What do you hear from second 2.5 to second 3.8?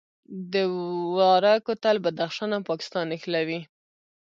او پاکستان نښلوي